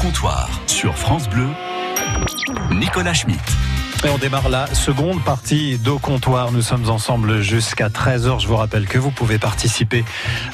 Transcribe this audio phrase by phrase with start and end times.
[0.00, 1.48] comptoir sur France Bleu,
[2.70, 3.69] Nicolas Schmitt.
[4.02, 6.52] Et on démarre la seconde partie d'Au comptoir.
[6.52, 8.40] Nous sommes ensemble jusqu'à 13h.
[8.40, 10.06] Je vous rappelle que vous pouvez participer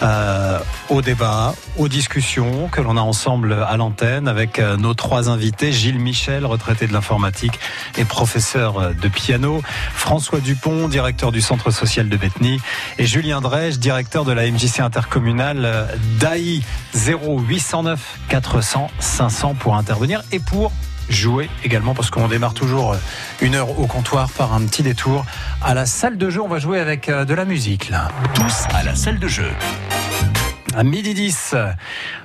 [0.03, 0.59] euh,
[0.89, 5.71] au débat, aux discussions que l'on a ensemble à l'antenne avec euh, nos trois invités.
[5.71, 7.61] Gilles Michel, retraité de l'informatique
[7.97, 9.63] et professeur de piano.
[9.95, 12.61] François Dupont, directeur du centre social de Bethany.
[12.99, 15.87] Et Julien Drège, directeur de la MJC intercommunale euh,
[16.19, 16.63] d'AI
[16.97, 20.73] 0809 400 500 pour intervenir et pour
[21.09, 22.97] jouer également parce qu'on démarre toujours euh,
[23.41, 25.25] une heure au comptoir par un petit détour
[25.63, 26.41] à la salle de jeu.
[26.43, 28.09] On va jouer avec euh, de la musique là.
[28.35, 29.51] Tous à la salle de jeu.
[30.75, 31.55] À midi 10,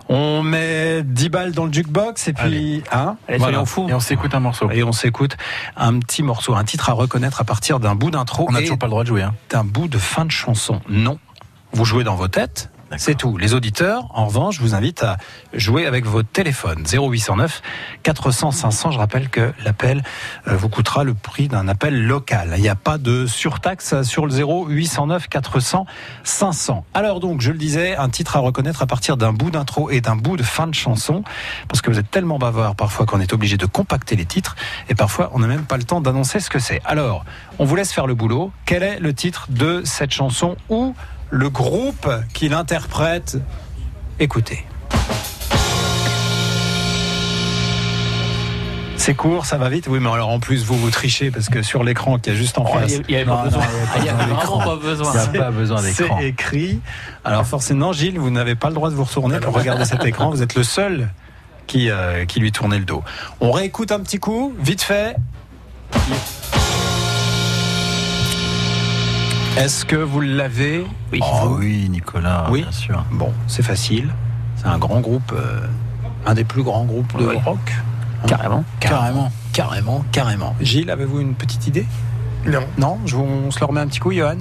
[0.10, 3.88] on met 10 balles dans le jukebox et puis hein, Allez, soyons fous.
[3.88, 4.70] et on s'écoute un morceau.
[4.72, 5.38] Et on s'écoute
[5.78, 8.78] un petit morceau, un titre à reconnaître à partir d'un bout d'intro On n'a toujours
[8.78, 9.22] pas le droit de jouer.
[9.22, 9.34] Hein.
[9.50, 10.82] d'un bout de fin de chanson.
[10.90, 11.18] Non,
[11.72, 12.70] vous jouez dans vos têtes.
[12.98, 13.38] C'est tout.
[13.38, 15.18] Les auditeurs, en revanche, je vous invite à
[15.54, 16.84] jouer avec vos téléphones.
[16.86, 17.62] 0809
[18.04, 18.92] 400 500.
[18.92, 20.04] Je rappelle que l'appel
[20.48, 22.54] euh, vous coûtera le prix d'un appel local.
[22.58, 25.86] Il n'y a pas de surtaxe sur le 0809 400
[26.24, 26.86] 500.
[26.94, 30.02] Alors donc, je le disais, un titre à reconnaître à partir d'un bout d'intro et
[30.02, 31.24] d'un bout de fin de chanson,
[31.70, 34.56] parce que vous êtes tellement bavard parfois qu'on est obligé de compacter les titres,
[34.90, 36.82] et parfois on n'a même pas le temps d'annoncer ce que c'est.
[36.84, 37.24] Alors,
[37.58, 38.52] on vous laisse faire le boulot.
[38.66, 40.94] Quel est le titre de cette chanson ou
[41.32, 43.38] le groupe qui l'interprète
[44.20, 44.66] Écoutez.
[48.98, 49.88] C'est court, ça va vite.
[49.90, 52.60] Oui, mais alors en plus, vous, vous trichez parce que sur l'écran qui est juste
[52.60, 53.00] en face.
[53.08, 53.64] Il n'y avait pas besoin.
[53.96, 54.60] Il n'y avait d'écran.
[54.60, 55.12] vraiment pas besoin.
[55.14, 56.80] C'est- pas besoin C'est écrit.
[57.26, 60.30] Alors forcément, Gilles, vous n'avez pas le droit de vous retourner pour regarder cet écran.
[60.30, 61.10] Vous êtes le seul
[61.66, 63.04] qui, euh, qui lui tournait le dos.
[63.40, 65.16] On réécoute un petit coup, vite fait.
[69.58, 71.20] Est-ce que vous l'avez Oui.
[71.22, 72.48] Oh, oui, Nicolas.
[72.50, 72.62] Oui.
[72.64, 73.04] Bien sûr.
[73.12, 74.10] Bon, c'est facile.
[74.56, 75.68] C'est un grand groupe, euh,
[76.26, 77.38] un des plus grands groupes de Oui.
[77.44, 77.60] rock.
[78.28, 78.64] Carrément.
[78.80, 80.56] Carrément, carrément, carrément.
[80.62, 81.86] Gilles, avez-vous une petite idée
[82.46, 82.62] Non.
[82.78, 84.38] Non je vous, On se le remet un petit coup, Johan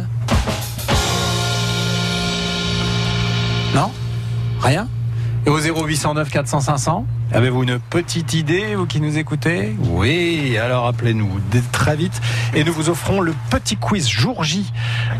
[3.75, 3.91] Non?
[4.61, 4.87] Rien?
[5.47, 9.75] Et au 0809 400 500 Avez-vous une petite idée, vous qui nous écoutez?
[9.79, 11.31] Oui, alors appelez-nous
[11.73, 12.21] très vite
[12.55, 14.71] et nous vous offrons le petit quiz jour J.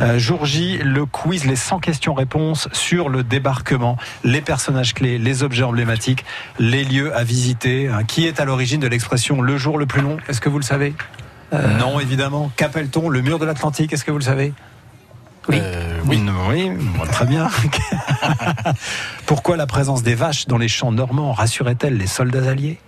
[0.03, 5.43] Euh, jour J, le quiz, les 100 questions-réponses sur le débarquement, les personnages clés, les
[5.43, 6.25] objets emblématiques,
[6.59, 7.89] les lieux à visiter.
[7.89, 8.03] hein.
[8.05, 10.65] Qui est à l'origine de l'expression le jour le plus long Est-ce que vous le
[10.65, 10.95] savez?
[11.53, 12.53] Non, évidemment.
[12.57, 13.93] Qu'appelle-t-on le mur de l'Atlantique?
[13.93, 14.53] Est-ce que vous le savez?
[15.51, 15.59] Oui.
[15.61, 17.49] Euh, oui, oui, très bien.
[19.27, 22.79] Pourquoi la présence des vaches dans les champs normands rassurait-elle les soldats alliés?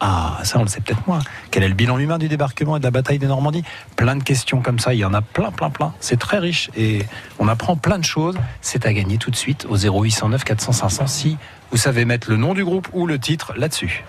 [0.00, 1.20] Ah, ça on le sait peut-être moins.
[1.50, 3.64] Quel est le bilan humain du débarquement et de la bataille de Normandie?
[3.96, 5.92] Plein de questions comme ça, il y en a plein, plein, plein.
[6.00, 7.04] C'est très riche et
[7.38, 8.36] on apprend plein de choses.
[8.62, 11.36] C'est à gagner tout de suite au 0809 400 500 si
[11.70, 14.04] vous savez mettre le nom du groupe ou le titre là-dessus.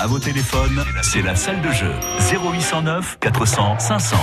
[0.00, 1.92] À vos téléphones, c'est la salle de jeu
[2.32, 4.16] 0809 400 500.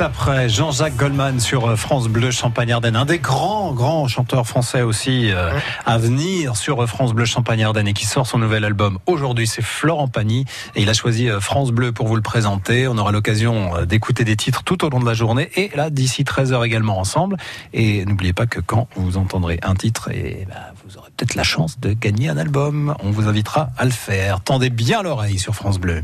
[0.00, 5.30] Après Jean-Jacques Goldman sur euh, France Bleu Champagne-Ardenne, un des grands, grands chanteurs français aussi
[5.30, 5.52] euh,
[5.86, 9.46] à venir sur euh, France Bleu Champagne-Ardenne et qui sort son nouvel album aujourd'hui.
[9.46, 12.88] C'est Florent Pagny et il a choisi France Bleu pour vous le présenter.
[12.88, 16.24] On aura l'occasion d'écouter des titres tout au long de la journée et là d'ici
[16.24, 17.36] 13h également ensemble.
[17.72, 21.44] Et n'oubliez pas que quand vous entendrez un titre, et bah, vous aurez peut-être la
[21.44, 22.96] chance de gagner un album.
[23.04, 24.40] On vous invitera à le faire.
[24.40, 26.02] Tendez bien l'oreille sur France Bleu.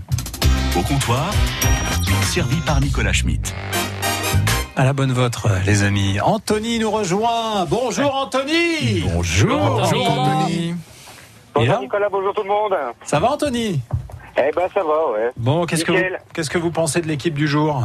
[0.79, 1.33] Au comptoir,
[2.23, 3.53] servi par Nicolas Schmitt.
[4.77, 6.21] À la bonne vôtre, les amis.
[6.21, 7.65] Anthony nous rejoint.
[7.69, 9.01] Bonjour Anthony.
[9.13, 10.77] Bonjour, Bonjour Anthony.
[11.53, 12.77] Bonjour Nicolas, bonjour tout le monde.
[13.03, 13.81] Ça va Anthony?
[14.37, 15.31] Eh ben ça va, ouais.
[15.37, 17.83] Bon, qu'est-ce que, vous, qu'est-ce que vous pensez de l'équipe du jour?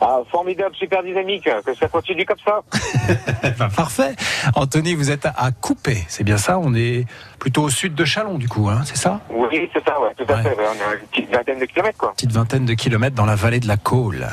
[0.00, 2.60] Ah, formidable, super dynamique, que ça continue comme ça.
[3.58, 4.14] Ben, Parfait.
[4.54, 6.58] Anthony, vous êtes à Coupé, c'est bien ça?
[6.58, 7.06] On est
[7.38, 9.20] plutôt au sud de Chalon, du coup, hein, c'est ça?
[9.30, 10.42] Oui, c'est ça, ouais, tout à Ouais.
[10.42, 10.56] fait.
[10.58, 12.12] on a une petite vingtaine de kilomètres, quoi.
[12.12, 14.26] Petite vingtaine de kilomètres dans la vallée de la Côle.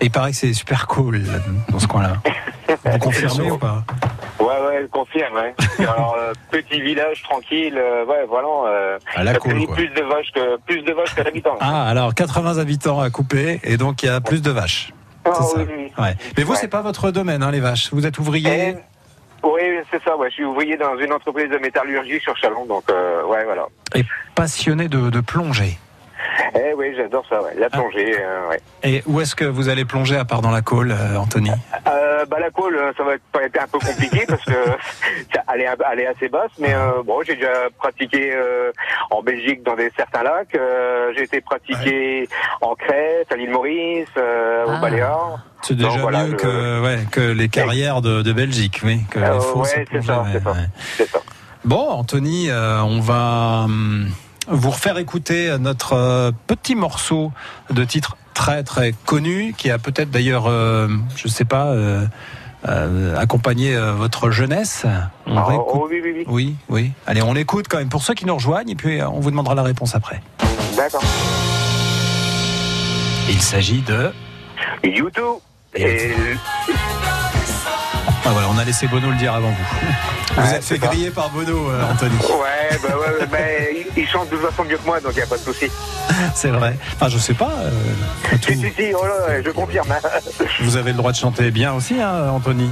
[0.00, 1.34] Et il paraît que c'est super cool là,
[1.70, 2.14] dans ce coin-là.
[2.84, 3.84] Vous confirmez ou pas?
[4.38, 5.54] Ouais, ouais, je confirme, ouais.
[5.78, 8.48] Alors, euh, petit village tranquille, euh, ouais, voilà.
[8.66, 9.74] Euh, À la ça Côle, produit quoi.
[9.76, 11.56] plus de vaches que plus de vaches que d'habitants.
[11.60, 14.92] Ah, alors 80 habitants à Coupé et donc il y a plus de vaches.
[15.24, 15.58] Ah, C'est ça.
[15.76, 15.92] oui.
[15.98, 16.14] Ouais.
[16.36, 17.88] Mais vous, c'est pas votre domaine, hein, les vaches.
[17.92, 18.68] Vous êtes ouvrier.
[18.70, 18.76] Et-
[19.42, 20.28] Oui, c'est ça, ouais.
[20.30, 23.66] Je suis ouvrier dans une entreprise de métallurgie sur Chalon, donc euh, ouais, voilà.
[23.94, 25.78] et passionné de, de plongée.
[26.54, 27.52] Eh oui, j'adore ça, ouais.
[27.58, 28.60] La plongée, euh, ouais.
[28.82, 31.50] Et où est-ce que vous allez plonger à part dans la Côle, euh, Anthony
[31.86, 34.52] Euh, bah la colle, ça va être, un peu compliqué parce que
[35.54, 38.72] elle est, elle est assez basse, mais euh, bon, j'ai déjà pratiqué euh,
[39.10, 40.54] en Belgique dans des certains lacs.
[40.54, 42.28] euh, j'ai été pratiqué
[42.60, 44.78] en Crète, à l'île Maurice, euh, Ah.
[44.80, 45.38] Baléares.
[45.62, 49.00] C'est déjà Donc, voilà, mieux je- que, ouais, que les carrières de, de Belgique, oui.
[49.10, 50.50] Que Euh, les fosses ouais, à c'est ça, plonger, c'est ça.
[50.52, 50.66] ouais.
[50.96, 51.18] C'est ça.
[51.64, 54.08] Bon, Anthony, euh, on va hum,
[54.48, 57.32] vous refaire écouter notre euh, petit morceau
[57.70, 62.04] de titre très très connu, qui a peut-être d'ailleurs, euh, je sais pas, euh,
[62.68, 64.84] euh, accompagné votre jeunesse.
[65.26, 66.24] On Ah, réécoute- oh, oui, oui, oui.
[66.28, 66.92] Oui, oui.
[67.06, 69.54] Allez, on l'écoute quand même pour ceux qui nous rejoignent et puis on vous demandera
[69.54, 70.20] la réponse après.
[70.76, 71.02] D'accord.
[73.28, 74.12] Il s'agit de.
[74.84, 75.40] YouTube.
[75.74, 76.12] Et
[78.28, 79.86] Ah voilà, on a laissé Bono le dire avant vous.
[80.36, 82.14] Vous Ouais, êtes fait griller par Bono, euh, Anthony.
[82.18, 83.38] ouais, bah ouais, bah,
[83.96, 85.70] il, chante de toute façon mieux que moi, donc il n'y a pas de souci.
[86.34, 86.76] C'est vrai.
[86.94, 87.48] Enfin, je sais pas.
[87.62, 87.70] euh,
[88.42, 89.90] tout, Si, si, si, oh là, ouais, je confirme.
[89.92, 90.08] hein.
[90.60, 92.70] vous avez le droit de chanter bien aussi, hein, Anthony.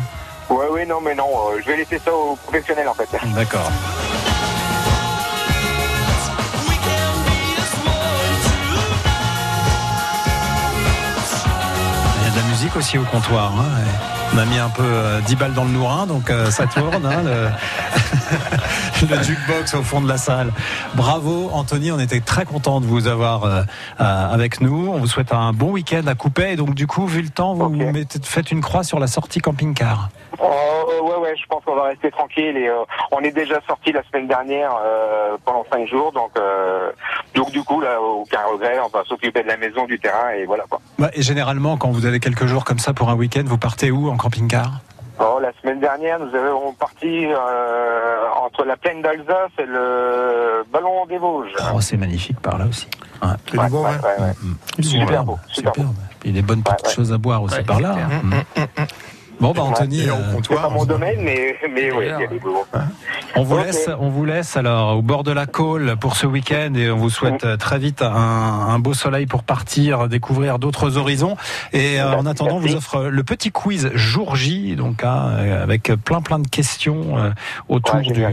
[0.51, 3.09] ouais, oui, non, mais non, euh, je vais laisser ça aux professionnels en fait.
[3.35, 3.71] D'accord.
[12.21, 13.53] Il y a de la musique aussi au comptoir.
[13.59, 16.51] hein, et On a mis un peu euh, 10 balles dans le nourrin, donc euh,
[16.51, 17.07] ça tourne.
[17.07, 17.49] hein, le...
[19.17, 20.51] le jukebox au fond de la salle.
[20.95, 23.63] Bravo Anthony, on était très content de vous avoir euh,
[24.01, 24.89] euh, avec nous.
[24.93, 26.55] On vous souhaite un bon week-end à Coupet.
[26.55, 29.41] Et donc du coup, vu le temps, vous mettez, faites une croix sur la sortie
[29.41, 30.09] camping-car.
[30.41, 32.69] Oh, ouais, ouais, je pense qu'on va rester tranquille et
[33.13, 34.73] on est déjà sorti la semaine dernière
[35.45, 36.33] pendant cinq jours, donc
[37.35, 40.45] donc du coup là, aucun regret, on va s'occuper de la maison, du terrain et
[40.45, 40.81] voilà quoi.
[40.99, 43.93] Bah, et généralement, quand vous avez quelques jours comme ça pour un week-end, vous partez
[43.93, 44.81] où camping-car
[45.21, 51.07] Oh, la semaine dernière, nous avons parti euh, entre la plaine d'Alsace et le ballon
[51.07, 51.53] des Vosges.
[51.73, 52.89] Oh, c'est magnifique par là aussi.
[53.23, 53.29] Ouais.
[53.57, 54.83] Ouais, ouais, ouais, ouais.
[54.83, 55.83] Super beau, super beau.
[55.83, 55.95] superbe.
[56.19, 56.95] Puis des bonnes petites Ouais, ouais.
[56.97, 57.95] choses à boire aussi Ouais, par là.
[59.39, 59.43] Mm.
[59.43, 60.13] Bon, bah Anthony, euh,
[60.49, 62.65] C'est pas mon domaine, mais mais ouais, il y a des beaux.
[63.37, 66.73] on vous laisse, on vous laisse alors au bord de la Côle pour ce week-end
[66.77, 70.97] et on vous souhaite euh, très vite un, un beau soleil pour partir, découvrir d'autres
[70.99, 71.37] horizons.
[71.73, 75.63] Et euh, en attendant, on vous offre le petit quiz jour J, donc hein, euh,
[75.63, 77.31] avec plein plein de questions euh,
[77.69, 78.25] autour Ouais, du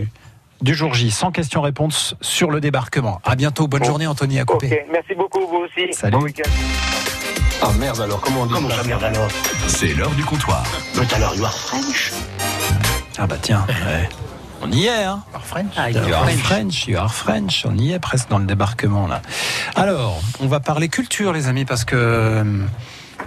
[0.62, 3.20] du jour J, sans questions-réponses sur le débarquement.
[3.26, 3.88] À bientôt, bonne Bon.
[3.88, 4.86] journée Anthony à couper.
[4.92, 5.92] Merci beaucoup vous aussi.
[5.92, 6.12] Salut.
[6.18, 6.50] Bon week-end.
[7.62, 9.28] Ah merde alors, comment on dit ça merde alors
[9.68, 10.64] C'est l'heure du comptoir.
[10.96, 12.12] But alors, you are French
[13.18, 14.10] Ah bah tiens, ouais.
[14.62, 15.76] on y est, hein French.
[15.76, 19.22] You are French, you are French, on y est presque dans le débarquement là.
[19.76, 22.44] Alors, on va parler culture les amis parce que euh,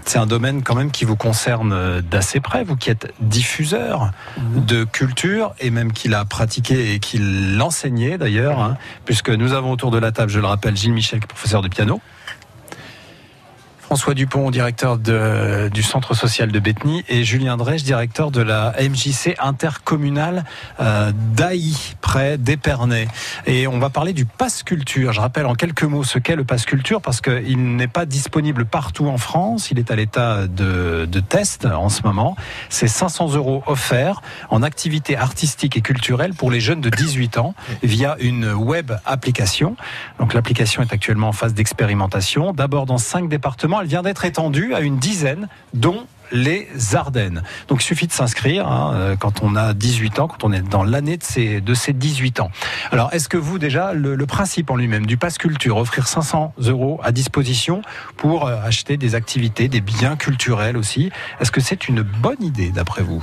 [0.05, 4.11] c'est un domaine quand même qui vous concerne euh, d'assez près, vous qui êtes diffuseur
[4.39, 9.71] de culture et même qui l'a pratiqué et qui l'enseignait d'ailleurs, hein, puisque nous avons
[9.71, 12.01] autour de la table, je le rappelle, Gilles Michel, qui est professeur de piano.
[13.95, 19.37] François Dupont, directeur du centre social de Bethny, et Julien Drèche, directeur de la MJC
[19.39, 20.43] intercommunale
[20.81, 23.07] euh, d'Ailly, près d'Épernay.
[23.47, 25.13] Et on va parler du pass culture.
[25.13, 28.65] Je rappelle en quelques mots ce qu'est le pass culture parce qu'il n'est pas disponible
[28.65, 29.71] partout en France.
[29.71, 32.35] Il est à l'état de, de test en ce moment.
[32.71, 37.55] C'est 500 euros offerts en activité artistique et culturelle pour les jeunes de 18 ans
[37.85, 39.77] via une web application.
[40.19, 42.53] Donc l'application est actuellement en phase d'expérimentation.
[42.53, 43.84] D'abord dans cinq départements.
[43.85, 47.43] Elle vient d'être étendue à une dizaine, dont les Ardennes.
[47.69, 50.63] Donc il suffit de s'inscrire hein, euh, quand on a 18 ans, quand on est
[50.63, 52.51] dans l'année de ces, de ces 18 ans.
[52.93, 56.55] Alors est-ce que vous déjà, le, le principe en lui-même du pass culture, offrir 500
[56.61, 57.83] euros à disposition
[58.17, 62.71] pour euh, acheter des activités, des biens culturels aussi, est-ce que c'est une bonne idée
[62.71, 63.23] d'après vous?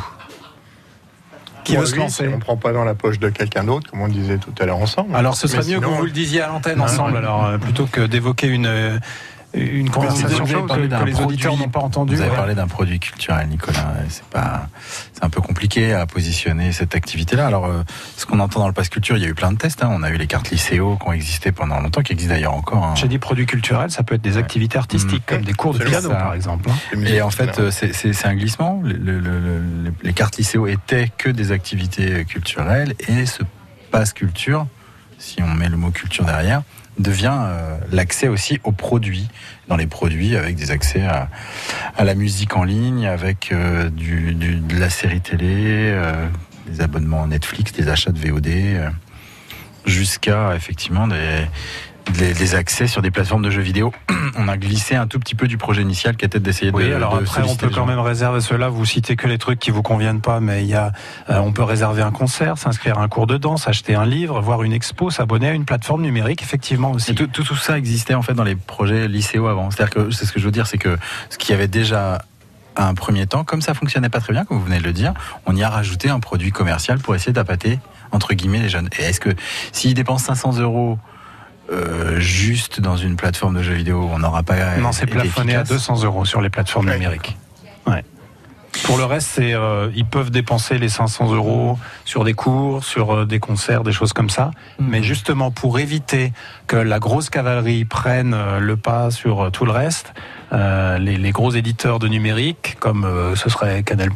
[1.64, 4.02] Qui veut se lancer On ne prend pas dans la poche de quelqu'un d'autre, comme
[4.02, 5.16] on disait tout à l'heure ensemble.
[5.16, 7.86] Alors ce serait mieux que vous le disiez à l'antenne Non, ensemble, alors euh, plutôt
[7.86, 9.00] que d'évoquer une
[9.54, 11.66] une conversation que, que les auditeurs produit.
[11.66, 12.16] n'ont pas entendu.
[12.16, 12.36] Vous avez ouais.
[12.36, 13.94] parlé d'un produit culturel, Nicolas.
[14.10, 14.70] C'est pas,
[15.14, 17.48] c'est un peu compliqué à positionner cette activité-là.
[17.48, 17.84] Alors, euh,
[18.18, 19.84] ce qu'on entend dans le pass culture, il y a eu plein de tests.
[19.84, 19.90] hein.
[19.92, 22.84] On a eu les cartes lycéo qui ont existé pendant longtemps, qui existent d'ailleurs encore.
[22.84, 22.94] hein.
[22.96, 25.36] J'ai dit produits culturels, ça peut être des activités artistiques Mmh.
[25.36, 26.16] comme des cours de piano Ça.
[26.16, 26.70] par exemple.
[26.70, 26.76] hein.
[26.94, 28.82] les musiques, Et en fait, euh, c'est- c'est c'est un glissement.
[28.84, 33.44] Le- le- le- le- les cartes lycéo étaient que des activités culturelles et ce
[33.92, 34.66] passe culture,
[35.18, 36.62] si on met le mot culture derrière,
[37.00, 39.28] devient euh, l'accès aussi aux produits.
[39.68, 41.30] Dans les produits, avec des accès à,
[42.04, 46.28] la musique en ligne, avec euh, de la série télé, euh,
[46.68, 48.50] des abonnements Netflix, des achats de VOD,
[49.86, 51.46] jusqu'à effectivement des,
[52.14, 53.94] des, des accès sur des plateformes de jeux vidéo.
[54.38, 56.94] on a glissé un tout petit peu du projet initial qui était d'essayer Oui, de.
[56.94, 58.70] alors de après on peut les quand même réserver cela.
[58.70, 60.92] Vous citez que les trucs qui vous conviennent pas, mais il y a,
[61.30, 64.42] euh, on peut réserver un concert, s'inscrire à un cours de danse, acheter un livre,
[64.42, 67.12] voir une expo, s'abonner à une plateforme numérique, effectivement aussi.
[67.12, 69.72] Et tout, tout, tout ça existait en fait dans les projets lycéaux avant.
[69.72, 70.98] C'est-à-dire que c'est ce que je veux dire, c'est que
[71.30, 72.22] ce qui avait déjà
[72.76, 74.94] à un premier temps, comme ça fonctionnait pas très bien, comme vous venez de le
[74.94, 75.14] dire,
[75.46, 77.80] on y a rajouté un produit commercial pour essayer d'appâter
[78.12, 78.90] entre guillemets les jeunes.
[78.98, 79.30] Et est-ce que
[79.72, 80.98] s'ils dépensent 500 euros
[81.72, 85.62] euh, juste dans une plateforme de jeux vidéo, on n'aura pas Non, c'est plafonné à
[85.62, 86.94] efficace 200 euros sur les plateformes Ouais.
[86.94, 87.38] numériques.
[88.86, 93.14] Pour le reste, c'est euh, ils peuvent dépenser les 500 euros sur des cours, sur
[93.14, 94.52] euh, des concerts, des choses comme ça.
[94.80, 94.88] Mhm.
[94.90, 96.32] Mais justement, pour éviter
[96.68, 100.14] que la grosse cavalerie prenne euh, le pas sur euh, tout le reste,
[100.54, 104.10] euh, les, les gros éditeurs de numérique, comme euh, ce serait Canal+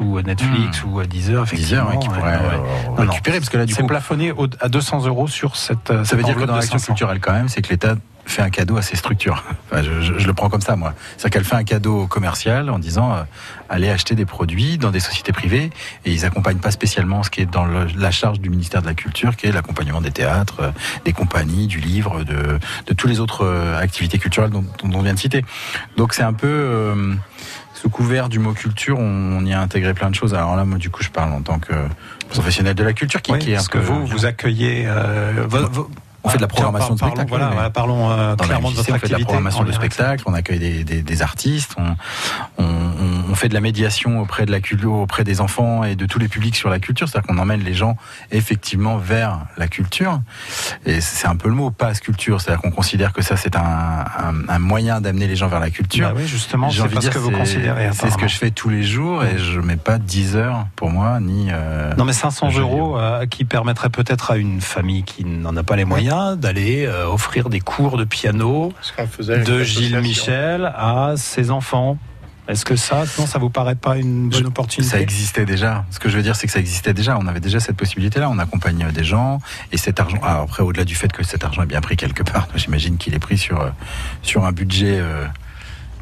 [0.00, 2.88] ou Netflix ou euh, Deezer, effectivement, Diseur, ouais, qui pourrait ouais.
[2.96, 3.10] Non, non.
[3.10, 5.88] récupérer, parce que là, du c'est coup, plafonné au- à 200 euros sur cette.
[5.88, 6.86] Ça cette veut dire que dans l'action 500.
[6.94, 7.94] culturelle, quand même, c'est que l'État
[8.28, 9.42] fait un cadeau à ses structures.
[9.70, 10.94] Enfin, je, je- je le prends comme ça, moi.
[11.16, 13.22] C'est-à-dire qu'elle fait un cadeau commercial en disant euh,
[13.68, 15.70] allez acheter des produits dans des sociétés privées
[16.04, 18.86] et ils accompagnent pas spécialement ce qui est dans le- la charge du ministère de
[18.86, 20.70] la Culture, qui est l'accompagnement des théâtres, euh,
[21.04, 25.02] des compagnies, du livre, de, de toutes les autres euh, activités culturelles dont, dont on
[25.02, 25.44] vient de citer.
[25.96, 26.48] Donc c'est un peu
[27.74, 30.34] sous couvert du mot culture, on, y a intégré plein de choses.
[30.34, 31.72] Alors là, moi, du coup, je parle en tant que
[32.30, 34.84] professionnel de la culture, qui, Oui, qui est un parce que peu- vous, vous accueillez.
[34.86, 35.46] euh,
[36.24, 37.28] On fait de la programmation de spectacle.
[37.28, 40.58] Voilà, parlons euh, clairement de votre on fait de la programmation de spectacle, on accueille
[40.58, 41.94] des, des- des artistes, on,
[42.58, 45.94] on- on- on fait de la médiation auprès de la culture, auprès des enfants et
[45.96, 47.96] de tous les publics sur la culture, c'est-à-dire qu'on emmène les gens
[48.32, 50.20] effectivement vers la culture.
[50.86, 53.60] Et c'est un peu le mot passe culture, c'est-à-dire qu'on considère que ça c'est un,
[53.62, 56.08] un- un moyen d'amener les gens vers la culture.
[56.08, 57.90] Bah oui, justement, c'est ce que vous considérez.
[57.92, 60.90] C'est ce que je fais tous les jours et je mets pas 10 heures pour
[60.90, 61.48] moi ni.
[61.52, 65.56] euh, Non mais 500 jeux euros euh, qui permettraient peut-être à une famille qui n'en
[65.56, 68.72] a pas les moyens d'aller euh, offrir des cours de piano
[69.18, 69.62] de.
[69.62, 71.98] Gilles Michel à ses enfants.
[72.48, 75.84] Est-ce que ça, non, ça vous paraît pas une bonne Je- opportunité Ça existait déjà.
[75.90, 77.18] Ce que je veux dire, c'est que ça existait déjà.
[77.18, 78.30] On avait déjà cette possibilité-là.
[78.30, 80.16] On accompagne des gens et cet argent.
[80.22, 83.14] Alors après, au-delà du fait que cet argent est bien pris quelque part, j'imagine qu'il
[83.14, 83.68] est pris sur euh,
[84.22, 85.26] sur un budget euh,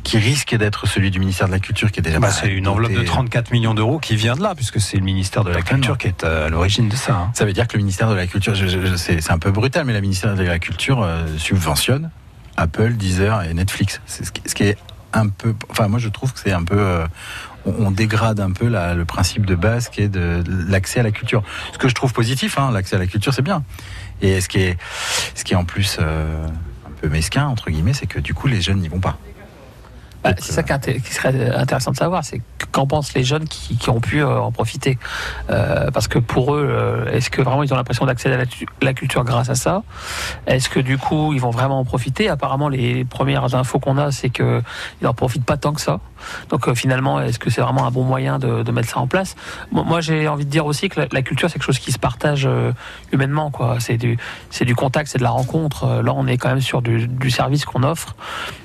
[0.06, 2.18] qui risque d'être celui du ministère de la Culture, qui est déjà.
[2.20, 3.06] Bah, c'est une enveloppe de doté.
[3.06, 5.62] 34 millions d'euros qui vient de là, puisque c'est le ministère de la.
[5.62, 7.14] Culture qui est à l'origine de ça.
[7.14, 7.30] hein.
[7.34, 8.54] Ça veut dire que le ministère de la Culture,
[8.96, 12.10] c'est un peu brutal, mais le ministère de la Culture euh, subventionne
[12.56, 14.00] Apple, Deezer et Netflix.
[14.06, 14.78] C'est ce qui, ce qui est
[15.12, 15.54] un peu.
[15.70, 16.78] Enfin, moi, je trouve que c'est un peu.
[16.78, 17.06] euh,
[17.64, 21.10] on, dégrade un peu la- le principe de base qui est de l'accès à la
[21.10, 21.42] culture.
[21.72, 23.64] Ce que je trouve positif, hein, l'accès à la culture, c'est bien.
[24.22, 24.78] Et ce qui est,
[25.34, 26.46] ce qui est en plus euh,
[26.86, 29.18] un peu mesquin entre guillemets, c'est que du coup, les jeunes n'y vont pas.
[30.26, 32.40] Bah, c'est ça qui, est inté- qui serait intéressant de savoir, c'est
[32.72, 34.98] qu'en pensent les jeunes qui, qui ont pu euh, en profiter.
[35.50, 38.46] Euh, parce que pour eux, euh, est-ce que vraiment ils ont l'impression d'accéder à la,
[38.46, 39.82] tu- la culture grâce à ça?
[40.46, 42.28] Est-ce que du coup ils vont vraiment en profiter?
[42.28, 44.62] Apparemment, les premières infos qu'on a, c'est qu'ils
[45.02, 46.00] n'en profitent pas tant que ça.
[46.48, 49.06] Donc euh, finalement, est-ce que c'est vraiment un bon moyen de, de mettre ça en
[49.06, 49.36] place?
[49.70, 51.92] Moi, moi, j'ai envie de dire aussi que la, la culture, c'est quelque chose qui
[51.92, 52.72] se partage euh,
[53.12, 53.50] humainement.
[53.50, 53.76] quoi.
[53.80, 54.16] C'est du,
[54.74, 55.84] contact, c'est de la rencontre.
[55.84, 58.16] Euh, Là, on est quand même sur du, du service qu'on offre.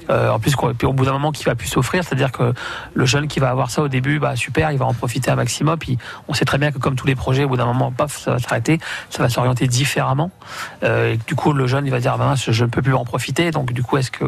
[0.10, 2.54] Euh, en plus, quoi, puis au bout d'un moment, qui va plus s'offrir, c'est-à-dire que
[2.94, 5.36] le jeune qui va avoir ça au début, bah super, il va en profiter un
[5.36, 5.78] maximum.
[5.78, 8.18] Puis on sait très bien que comme tous les projets, au bout d'un moment, paf,
[8.18, 10.32] ça va s'arrêter, ça va s'orienter différemment.
[10.84, 13.06] Euh, et du coup, le jeune, il va dire, mince, je ne peux plus en
[13.06, 13.52] profiter.
[13.52, 14.26] Donc du coup, est-ce que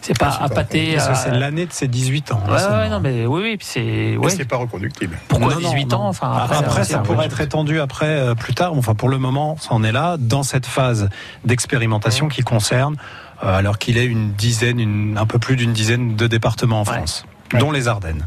[0.00, 2.42] c'est pas appâté que à- c'est l'année de ses 18 ans.
[2.48, 4.16] Ouais, non, mais oui, oui, puis c'est.
[4.16, 4.30] Ouais.
[4.30, 5.18] c'est pas reconductible.
[5.28, 5.96] Pourquoi Non, non, 18 non.
[5.98, 8.72] ans Enfin, Après, après, ça pourrait être étendu après, euh, plus tard.
[8.74, 11.08] Enfin, pour le moment, ça en est là, dans cette phase
[11.44, 12.96] d'expérimentation qui concerne
[13.40, 16.84] alors qu'il est une dizaine, une, un peu plus d'une dizaine de départements en.
[16.84, 17.60] France, Ouais.
[17.60, 18.26] dont les Ardennes.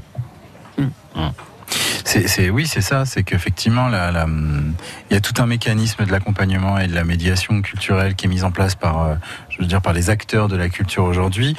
[2.05, 3.05] C'est, c'est- oui, c'est ça.
[3.05, 8.15] C'est qu'effectivement, il y a tout un mécanisme de l'accompagnement et de la médiation culturelle
[8.15, 9.15] qui est mise en place par, euh,
[9.49, 11.55] je veux dire, par les acteurs de la culture aujourd'hui,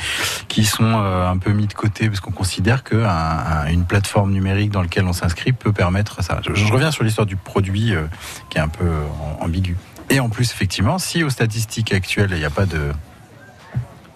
[0.48, 3.84] qui sont euh, un peu mis de côté parce qu'on considère que un- un- une
[3.84, 6.40] plateforme numérique dans laquelle on s'inscrit peut permettre ça.
[6.44, 8.06] Je, je reviens sur l'histoire du produit euh,
[8.48, 9.04] qui est un peu euh,
[9.40, 9.76] ambigu.
[10.08, 12.90] Et en plus, effectivement, si aux statistiques actuelles, il n'y a pas de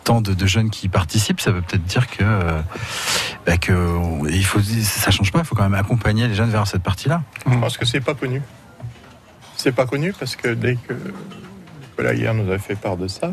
[0.04, 2.60] tant de, de jeunes qui participent, ça veut peut-être dire que, euh,
[3.46, 5.40] bah, que on- il faut, ça change pas.
[5.40, 7.22] Il faut quand même accompagner les jeunes vers cette partie-là.
[7.44, 8.42] Pense que c'est pas connu.
[9.56, 10.92] C'est pas connu parce que dès que
[11.90, 13.32] Nicolas hier nous a fait part de ça,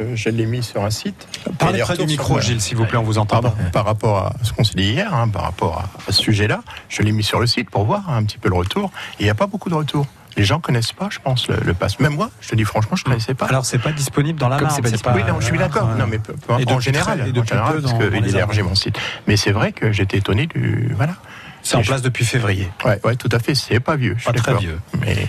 [0.00, 1.28] euh, je l'ai mis sur un site.
[1.58, 4.32] Parlez près du micro, Gilles, s'il vous plaît, on vous entend Pardon, par rapport à
[4.42, 7.22] ce qu'on s'est dit hier, hein, par rapport à, à ce sujet-là, je l'ai mis
[7.22, 8.90] sur le site pour voir un petit peu le retour.
[9.18, 10.06] Et il n'y a pas beaucoup de retours.
[10.38, 11.98] Les gens connaissent pas, je pense, le, le pass.
[12.00, 13.46] Même moi, je te dis franchement, je ne connaissais pas.
[13.46, 14.72] Alors, c'est pas disponible dans la Marne.
[14.74, 15.24] c'est pas disponible.
[15.26, 15.90] oui, non, je suis d'accord.
[15.90, 18.02] euh, Non, mais peu- peu- Et en depuis général, très- en général, peu parce qu'il
[18.02, 18.64] les est élargi Ardennes.
[18.66, 18.98] mon site.
[19.26, 20.92] Mais c'est vrai que j'étais étonné du.
[20.96, 21.14] Voilà.
[21.62, 22.70] C'est en place depuis février.
[22.84, 23.54] Ouais, ouais, tout à fait.
[23.56, 24.14] C'est pas vieux.
[24.16, 24.78] Je suis très vieux.
[25.00, 25.26] Mais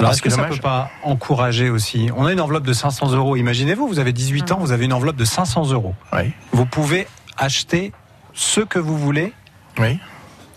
[0.00, 0.56] Alors, Ah, est-ce que ça dommage.
[0.56, 2.10] peut pas encourager aussi?
[2.16, 3.36] On a une enveloppe de 500 euros.
[3.36, 5.94] Imaginez-vous, vous avez 18 ans, vous avez une enveloppe de 500 euros.
[6.12, 7.92] ouais, Vous pouvez acheter
[8.34, 9.32] ce que vous voulez
[9.78, 9.98] oui.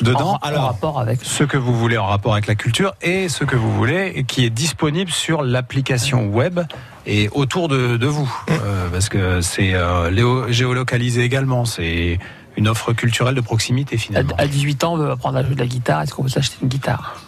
[0.02, 0.40] Dedans.
[0.42, 1.20] en, en rapport avec.
[1.24, 4.46] ce que vous voulez en rapport avec la culture et ce que vous voulez qui
[4.46, 6.60] est disponible sur l'application web
[7.06, 8.32] et autour de, de vous.
[8.50, 11.66] Euh, parce que c'est euh, géolocalisé également.
[11.66, 12.20] C'est
[12.58, 14.36] une offre culturelle de proximité finalement.
[14.38, 16.02] à 18 ans, on veut apprendre à jouer de la guitare.
[16.02, 17.21] Est-ce qu'on peut s'acheter une guitare?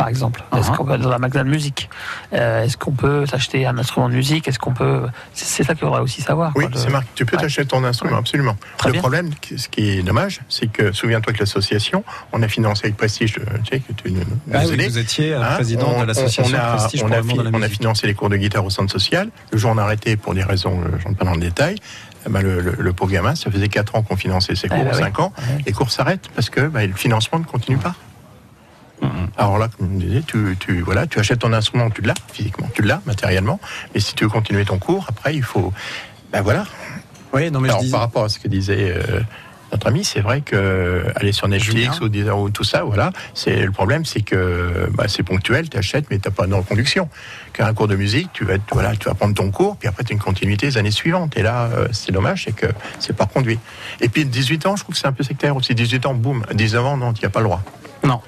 [0.00, 0.42] Par exemple.
[0.56, 0.76] Est-ce Uh-huh.
[0.76, 1.90] qu'on peut dans un magasin de musique?
[2.32, 4.48] Euh, Est-ce qu'on peut s'acheter un instrument de musique?
[4.48, 5.02] Est-ce qu'on peut
[5.34, 6.52] C'est ça qu'il faudrait aussi savoir.
[6.56, 7.08] Oui, c'est marqué.
[7.14, 7.42] Tu peux Ouais.
[7.42, 8.56] t'acheter ton instrument, absolument.
[8.78, 9.00] Très le bien.
[9.02, 13.36] problème, ce qui est dommage, c'est que, souviens-toi que l'association, on a financé avec Prestige,
[13.38, 16.00] euh, tu sais, que tu nous, nous Ah oui, vous étiez euh, Hein, président on-
[16.02, 18.36] de l'association on a- Prestige on pour a le la On financé les cours de
[18.36, 19.28] guitare au centre social.
[19.52, 21.76] Le jour où on a arrêté pour des raisons, je rentre pas dans le détail,
[22.26, 24.76] eh ben, le, le- le pauvre gamin, ça faisait 4 ans qu'on finançait ses Ah
[24.76, 24.98] cours, bah oui.
[25.00, 25.32] 5 ans.
[25.66, 27.94] Les cours s'arrêtent parce que bah, le financement ne continue pas.
[29.36, 32.68] Alors là, comme je disais, tu, tu, voilà, tu achètes ton instrument, tu l'as physiquement,
[32.74, 33.58] tu l'as matériellement,
[33.94, 35.72] mais si tu veux continuer ton cours, après, il faut.
[36.32, 36.64] Ben voilà,
[37.32, 39.20] Oui, non mais alors, je par rapport à ce que disait euh,
[39.72, 43.70] notre ami, c'est vrai que aller sur Netflix ou, ou tout ça, voilà, c'est le
[43.70, 47.08] problème, c'est que bah, c'est ponctuel, tu achètes, mais tu n'as pas de reconduction.
[47.52, 50.12] Qu'un cours de musique, tu vas, voilà, tu vas prendre ton cours, puis après tu
[50.12, 51.36] as une continuité les années suivantes.
[51.36, 52.66] Et là, euh, c'est dommage, c'est que
[52.98, 53.58] c'est pas conduit.
[54.00, 55.74] Et puis 18 ans, je trouve que c'est un peu sectaire aussi.
[55.74, 57.62] 18 ans, boum, 19 ans, non, tu n'y as pas le droit.
[58.04, 58.20] Non.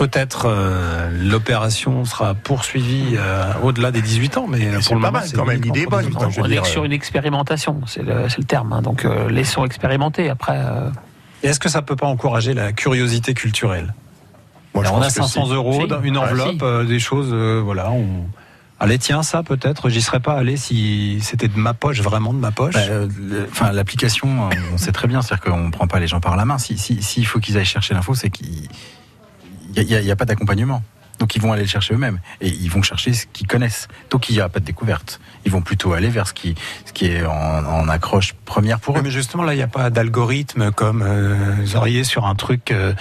[0.00, 5.12] Peut-être euh, l'opération sera poursuivie euh, au-delà des 18 ans, mais, pour le pas moment,
[5.12, 6.18] mal c'est quand même, l'idée bonne, 18 ans.
[6.20, 6.28] quoi.
[6.30, 8.72] je veux on est sur euh, une expérimentation, c'est le, terme.
[8.72, 8.80] hein.
[8.80, 10.30] Donc euh, laissons expérimenter.
[10.30, 10.88] Après, euh,
[11.42, 13.92] Est-ce que ça peut pas encourager la curiosité culturelle?
[14.74, 15.52] Moi, je Alors, On a pense que 500 si.
[15.52, 15.94] euros, Si.
[16.08, 16.58] une Ouais, enveloppe, si.
[16.64, 17.90] euh, des choses, euh, voilà.
[17.90, 18.06] On...
[18.82, 22.38] Allez, tiens, ça peut-être, j'y serais pas allé si c'était de ma poche, vraiment de
[22.38, 22.72] ma poche.
[22.72, 26.20] Bah, euh, le- Enfin, l'application, on sait très bien, c'est-à-dire qu'on prend pas les gens
[26.20, 26.56] par la main.
[26.56, 28.30] Si, si, s'il faut qu'ils aillent chercher l'info, c'est
[29.72, 30.82] qu'il n'y a, il il pas d'accompagnement.
[31.20, 33.88] Donc ils vont aller le chercher eux-mêmes et ils vont chercher ce qu'ils connaissent.
[34.08, 35.20] Donc il n'y a pas de découverte.
[35.44, 36.54] Ils vont plutôt aller vers ce qui,
[36.86, 39.02] ce qui est en, en accroche première pour eux.
[39.02, 42.72] mais justement, là, il n'y a pas d'algorithme comme euh, vous auriez sur un truc,
[42.72, 42.94] euh,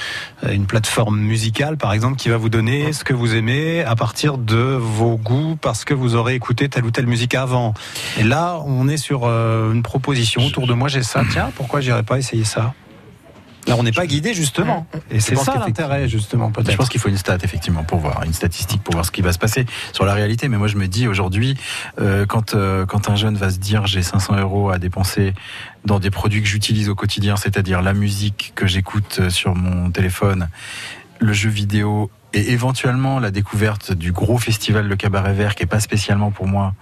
[0.52, 4.38] une plateforme musicale, par exemple, qui va vous donner ce que vous aimez à partir
[4.38, 7.74] de vos goûts parce que vous aurez écouté telle ou telle musique avant.
[8.18, 11.80] Et là, on est sur euh, une proposition autour de moi, j'ai ça, tiens, pourquoi
[11.80, 12.74] j'irais pas essayer ça?
[13.70, 14.86] Là, on n'est pas guidé, justement.
[15.12, 18.34] Et c'est ça l'intérêt, justement, Je pense qu'il faut une stat effectivement pour voir une
[18.34, 20.48] statistique pour voir ce qui va se passer sur la réalité.
[20.48, 21.56] Mais moi je me dis aujourd'hui
[22.00, 25.34] euh, quand euh, quand un jeune va se dire j'ai 500 euros à dépenser
[25.86, 29.92] dans des produits que j'utilise au quotidien, c'est-à-dire la musique que j'écoute euh, sur mon
[29.92, 30.50] téléphone,
[31.20, 35.68] le jeu vidéo et éventuellement la découverte du gros festival Le Cabaret Vert qui est
[35.68, 36.74] pas spécialement pour moi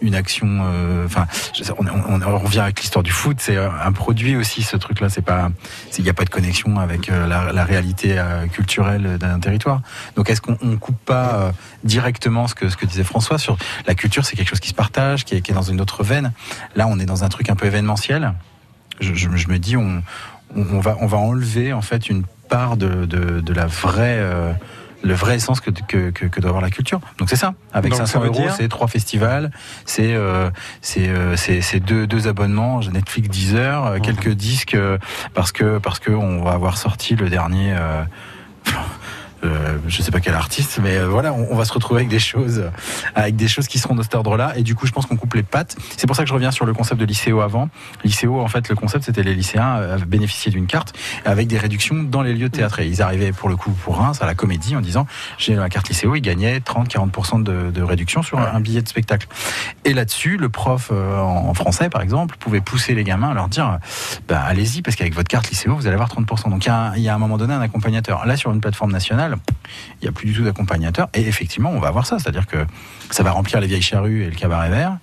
[0.00, 0.46] une action.
[0.48, 3.38] euh, Enfin, sais, on, on- revient avec l'histoire du foot.
[3.40, 5.08] C'est un produit aussi ce truc-là.
[5.08, 5.50] C'est pas,
[5.96, 9.80] il n'y a pas de connexion avec euh, la, réalité euh, culturelle d'un territoire.
[10.14, 11.52] Donc, est-ce qu'on on coupe pas euh,
[11.84, 13.56] directement ce que ce que disait François sur
[13.86, 16.32] la culture C'est quelque chose qui se partage, qui est, dans une autre veine.
[16.76, 18.34] Là, on est dans un truc un peu événementiel.
[19.00, 20.02] Je, me dis, on,
[20.54, 24.52] va on va enlever en fait une part de, de, de la vraie euh,
[25.02, 27.00] le vrai essence que, que, que, que doit avoir la culture.
[27.18, 27.54] Donc c'est ça.
[27.72, 29.50] Avec Donc, ça 500 veut euros, dire c'est trois festivals,
[29.84, 31.36] c'est euh, c'est euh,
[31.80, 34.98] deux, deux abonnements, Netflix, Deezer, euh, quelques disques euh,
[35.34, 37.76] parce que parce que on va avoir sorti le dernier.
[39.44, 42.08] Euh, euh, je sais pas quel artiste, mais euh, voilà, on, va se retrouver avec
[42.08, 42.64] des choses,
[43.14, 44.52] avec des choses qui seront de cet ordre-là.
[44.56, 45.76] Et du coup, je pense qu'on coupe les pattes.
[45.96, 47.68] C'est pour ça que je reviens sur le concept de lycéo avant.
[48.04, 52.02] Lycéo, en fait, le concept, c'était les lycéens euh, bénéficier d'une carte avec des réductions
[52.02, 52.50] dans les lieux.
[52.78, 55.68] Et ils arrivaient pour le coup pour Reims à la comédie en disant j'ai la
[55.68, 59.28] carte lycéo, ils gagnaient 30-40% de, réduction sur un billet de spectacle.
[59.84, 63.48] Et là-dessus, le prof euh, en français, par exemple, pouvait pousser les gamins à leur
[63.48, 63.78] dire
[64.28, 66.50] bah, allez-y, parce qu'avec votre carte lycéo, vous allez avoir 30%.
[66.50, 68.26] Donc il y, il y a à un moment donné un accompagnateur.
[68.26, 69.27] Là, sur une plateforme nationale,
[70.00, 71.08] il n'y a plus du tout d'accompagnateur.
[71.14, 72.18] Et effectivement, on va avoir ça.
[72.18, 72.64] C'est-à-dire que
[73.10, 74.98] ça va remplir les vieilles charrues et le cabaret vert.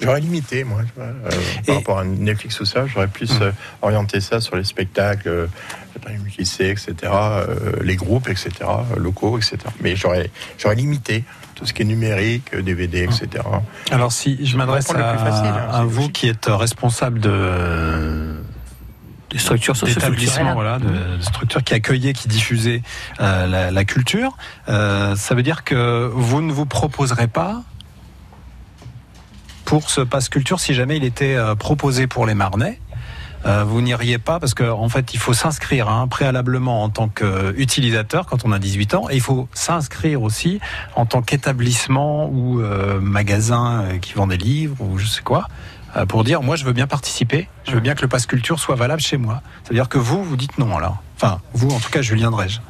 [0.00, 1.30] J'aurais limité, moi, vois, euh,
[1.66, 5.46] par rapport à Netflix ou ça, j'aurais plus euh, orienté ça sur les spectacles, euh,
[6.08, 9.58] les lycées, etc., euh, les groupes, etc., euh, locaux, etc.
[9.80, 13.44] Mais j'aurais, j'aurais limité tout ce qui est numérique, DVD, etc.
[13.92, 18.34] Alors si je m'adresse à, facile, hein, à vous qui êtes responsable de
[19.34, 22.82] Des structures d'établissements, voilà, de, de structures qui accueillaient, qui diffusaient
[23.20, 24.36] euh, la, la culture.
[24.68, 27.64] Euh, ça veut dire que vous ne vous proposerez pas
[29.64, 32.78] pour ce passe culture si jamais il était euh, proposé pour les Marnais.
[33.44, 38.26] vous n'iriez pas parce qu'en en fait il faut s'inscrire hein, préalablement en tant qu'utilisateur
[38.26, 40.60] quand on a 18 ans et il faut s'inscrire aussi
[40.94, 42.62] en tant qu'établissement ou
[43.00, 45.48] magasin qui vend des livres ou je sais quoi
[46.08, 48.74] pour dire moi je veux bien participer, je veux bien que le passe culture soit
[48.76, 49.42] valable chez moi.
[49.62, 51.02] C'est-à-dire que vous, vous dites non alors.
[51.16, 52.60] Enfin, vous en tout cas Julien Drège.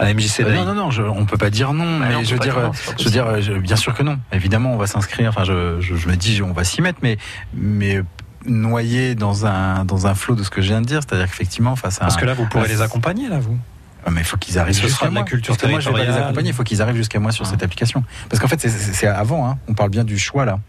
[0.00, 1.98] À la MJC Euh, non, non, non, je, on peut pas dire non.
[1.98, 4.16] Bah mais je veux dire, non, euh, je veux dire, euh, bien sûr que non.
[4.32, 5.28] Évidemment, on va s'inscrire.
[5.30, 7.18] Enfin, je, je, je me dis, on va s'y mettre, mais,
[7.52, 8.02] mais
[8.46, 11.74] noyé dans un dans un flot de ce que je viens de dire, c'est-à-dire qu'effectivement,
[11.74, 13.58] face à Parce que là, vous pourrez Ah, les accompagner, là, vous.
[14.06, 15.24] Ah, mais il faut qu'ils arrivent jusqu'à moi.
[15.24, 16.50] culture Parce que moi, je vais pas les accompagner.
[16.50, 17.50] Il faut qu'ils arrivent jusqu'à moi sur Ah.
[17.50, 18.04] cette application.
[18.28, 19.48] Parce qu'en fait, c'est avant.
[19.50, 19.58] Hein.
[19.68, 20.60] On parle bien du choix là.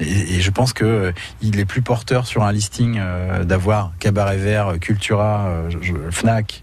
[0.00, 3.92] Et, et je pense que euh, il est plus porteur sur un listing euh, d'avoir
[4.00, 6.62] Cabaret Vert, euh, Cultura, euh, je- Fnac.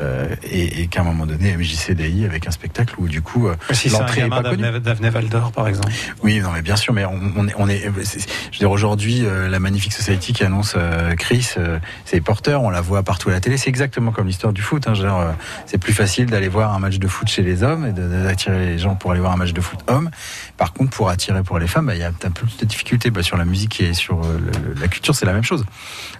[0.00, 3.54] euh, et, et qu'à un moment donné MJCDI avec un spectacle où du coup euh,
[3.72, 4.62] Si l'entrée est gamin pas connue.
[4.62, 5.92] d'Avenay d'Avenay Val d'Or, par exemple.
[6.22, 9.24] Oui, non, mais bien sûr, mais on, on est, on est, je veux dire, aujourd'hui,
[9.24, 13.28] euh, la Magnifique Society qui annonce euh, Chris, euh, c'est porteur, on la voit partout
[13.28, 13.56] à la télé.
[13.58, 14.86] C'est exactement comme l'histoire du foot.
[14.88, 15.30] Hein, euh,
[15.66, 18.78] c'est plus facile d'aller voir un match de foot chez les hommes et d'attirer les
[18.78, 20.10] gens pour aller voir un match de foot homme.
[20.56, 22.64] Par contre, pour attirer pour les femmes, bah, il y a un peu plus de
[22.64, 24.38] difficultés bah, sur la musique et sur euh,
[24.80, 25.64] la culture, c'est la même chose.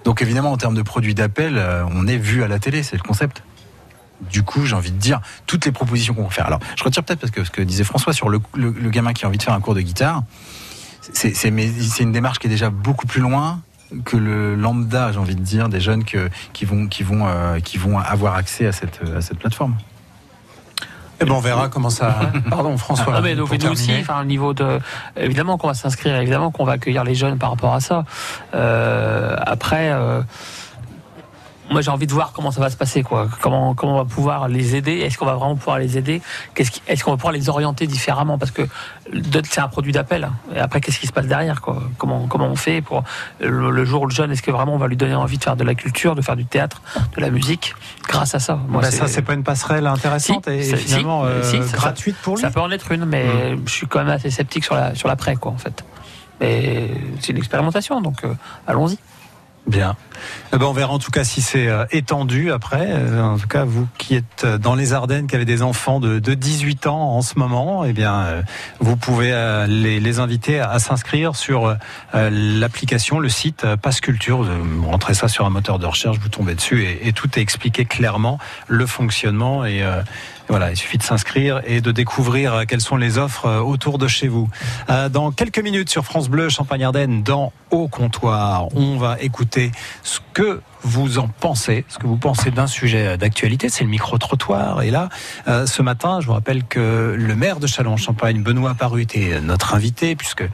[0.05, 2.96] Donc évidemment, en termes de produits d'appel, euh, on est vu à la télé, c'est
[2.96, 3.42] le concept.
[4.31, 6.46] Du coup, j'ai envie de dire toutes les propositions qu'on va faire.
[6.46, 8.40] Alors, je retire peut-être parce que ce que disait François sur le,
[8.90, 10.22] gamin qui a envie de faire un cours de guitare,
[11.12, 13.61] c'est une démarche qui est déjà beaucoup plus loin
[14.05, 17.79] que le lambda, j'ai envie de dire, des jeunes qui vont qui vont euh, qui
[17.79, 19.77] vont avoir accès à cette plateforme.
[21.20, 22.16] Et ben, on verra comment ça.
[22.50, 23.14] Pardon, François.
[23.16, 24.79] Ah, mais donc, nous aussi, enfin, au niveau de,
[25.16, 28.05] évidemment qu'on va s'inscrire, évidemment qu'on va accueillir les jeunes par rapport à ça.
[28.55, 30.20] Euh, après, euh,
[31.70, 33.29] moi, j'ai envie de voir comment ça va se passer, quoi.
[33.40, 34.98] Comment, comment on va pouvoir les aider?
[34.98, 36.22] Est-ce qu'on va vraiment pouvoir les aider?
[36.55, 38.38] Qu'est-ce qui- Est-ce qu'on va pouvoir les orienter différemment?
[38.38, 38.62] Parce que
[39.50, 40.29] c'est un produit d'appel.
[40.55, 41.83] Et après, qu'est-ce qui se passe derrière, quoi?
[41.98, 43.02] Comment, comment on fait pour
[43.40, 45.42] le, le jour où le jeune Est-ce que vraiment on va lui donner envie de
[45.44, 46.83] faire de la culture, de faire du théâtre,
[47.16, 47.74] de la musique,
[48.09, 51.29] grâce à ça Moi, Bah, ça, c'est pas une passerelle intéressante Si, et finalement si,
[51.31, 52.42] euh, si, ça- gratuite pour lui.
[52.42, 55.09] Ça peut en être une, mais je suis quand même assez sceptique sur la sur
[55.09, 55.85] l'après, quoi, en fait.
[56.40, 58.35] Mais c'est une expérimentation, donc euh,
[58.66, 58.98] allons-y.
[59.66, 59.96] Bien.
[60.52, 62.87] Eh ben, on verra en tout cas si c'est euh, étendu après.
[62.88, 65.98] Euh, en tout cas, vous qui êtes euh, dans les Ardennes, qui avez des enfants
[65.98, 68.44] de, de 18 ans en ce moment, eh bien,
[68.79, 69.33] vous pouvez
[69.68, 71.76] les, les inviter à, à s'inscrire sur
[72.14, 74.42] l'application, le site Passe Culture.
[74.42, 77.42] Vous rentrez ça sur un moteur de recherche, vous tombez dessus et, et tout est
[77.42, 79.85] expliqué clairement, le fonctionnement et
[80.48, 83.98] voilà, il suffit de s'inscrire et de découvrir euh, quelles sont les offres euh, autour
[83.98, 84.48] de chez vous.
[84.90, 90.20] Euh, Dans quelques minutes sur France Bleu Champagne-Ardenne, dans Au comptoir, on va écouter ce
[90.32, 94.82] que vous en pensez, ce que vous pensez d'un sujet d'actualité, c'est le micro-trottoir.
[94.82, 95.08] Et là,
[95.48, 99.74] euh, ce matin, je vous rappelle que le maire de Châlons-Champagne, Benoît Paru, était notre
[99.74, 100.44] invité, puisque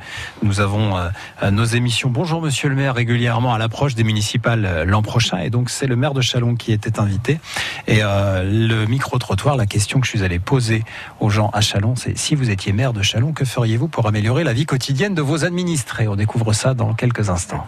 [0.42, 4.84] nous avons euh, nos émissions Bonjour Monsieur le maire régulièrement à l'approche des municipales euh,
[4.84, 5.38] l'an prochain.
[5.38, 7.40] Et donc, c'est le maire de Châlons qui était invité.
[7.86, 10.84] Et euh, le micro-trottoir, la question que je suis allé poser
[11.20, 14.44] aux gens à Châlons, c'est si vous étiez maire de Châlons, que feriez-vous pour améliorer
[14.44, 16.08] la vie quotidienne de vos administrés?
[16.08, 17.66] On découvre ça dans quelques instants.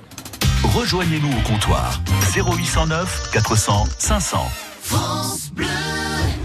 [0.72, 2.00] Rejoignez-nous au comptoir
[2.34, 4.50] 0809 400 500.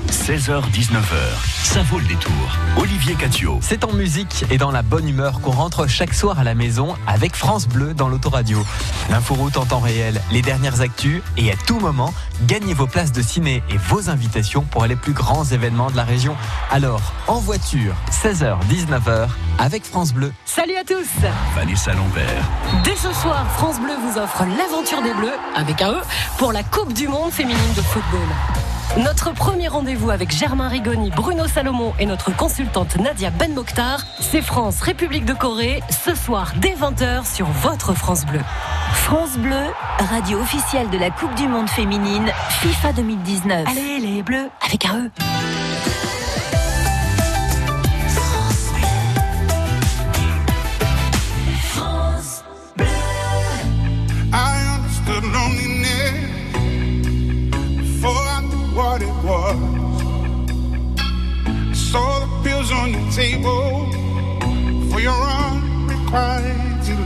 [0.10, 2.34] 16h-19h, ça vaut le détour.
[2.78, 3.60] Olivier Catio.
[3.62, 6.96] C'est en musique et dans la bonne humeur qu'on rentre chaque soir à la maison
[7.06, 8.66] avec France Bleu dans l'autoradio.
[9.12, 12.12] L'inforoute en temps réel, les dernières actus et à tout moment,
[12.48, 16.06] gagnez vos places de ciné et vos invitations pour les plus grands événements de la
[16.06, 16.36] région.
[16.72, 19.28] Alors, en voiture, 16h, 19h,
[19.60, 20.34] avec France Bleu.
[20.44, 21.08] Salut à tous
[21.56, 22.44] Vanessa Lambert.
[22.84, 26.02] Dès ce soir, France Bleu vous offre l'aventure des Bleus, avec un E,
[26.40, 28.79] pour la Coupe du Monde féminine de football.
[28.98, 34.42] Notre premier rendez-vous avec Germain Rigoni, Bruno Salomon et notre consultante Nadia Ben Mokhtar, c'est
[34.42, 38.42] France République de Corée, ce soir dès 20h sur votre France Bleu.
[38.94, 39.64] France Bleu,
[40.00, 43.68] radio officielle de la Coupe du Monde féminine FIFA 2019.
[43.70, 45.12] Allez les bleus avec un E.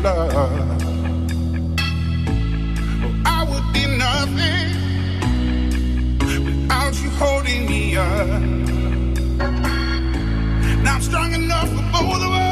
[0.04, 0.84] love.
[3.26, 4.68] I would be nothing
[6.46, 8.28] without you holding me up.
[10.84, 12.43] Now I'm strong enough for both of us.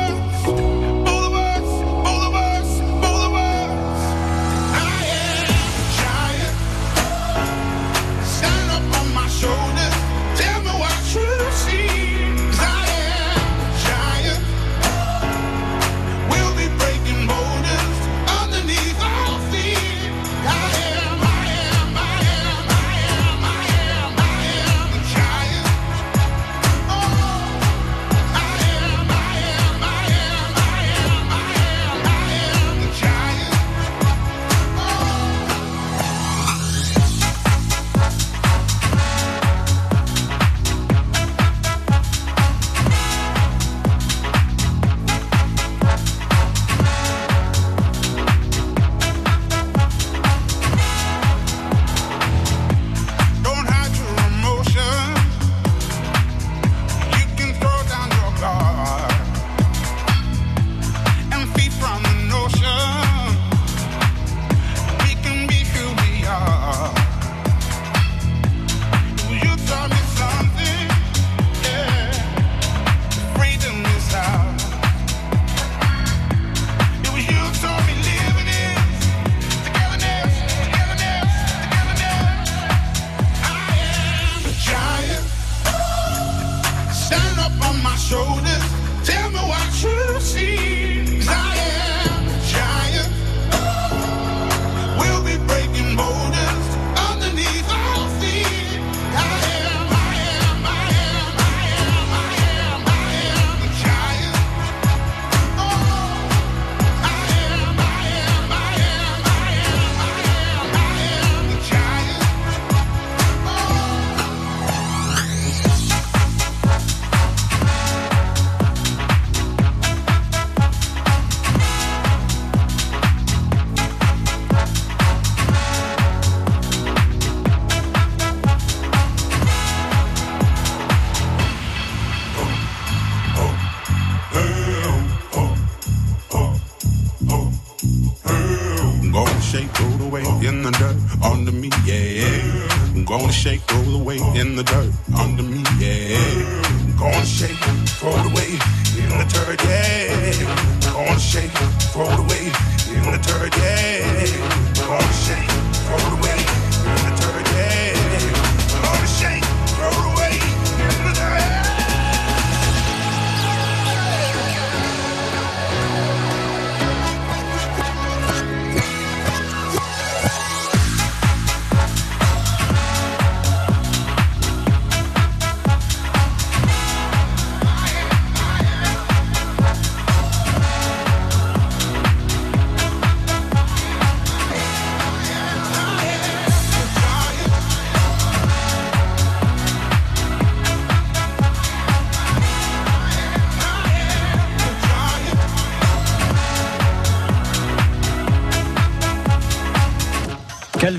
[143.42, 144.94] Shake, roll away in the dirt.
[145.18, 145.61] Under me,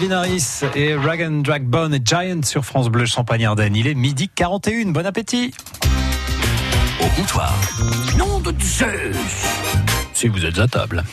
[0.02, 3.76] Calvin Harris et Ragan Dragbone et Giant sur France Bleu Champagne-Ardenne.
[3.76, 4.90] Il est midi 41.
[4.90, 5.54] Bon appétit.
[7.00, 7.54] Au comptoir.
[8.18, 9.16] Nom de Zeus
[10.12, 11.04] Si vous êtes à table.